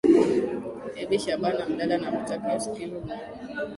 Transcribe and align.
ebi 1.01 1.17
shaaban 1.23 1.57
abdallah 1.63 1.99
nakutakia 2.01 2.57
usikivu 2.57 2.99
mwema 3.05 3.25